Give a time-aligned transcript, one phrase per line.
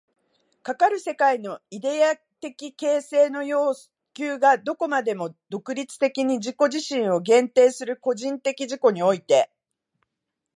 [0.63, 3.75] かかる世界のイデヤ的形成の要
[4.15, 9.51] 求がどこまでも独立的に自己自身を限定する個人的自己において、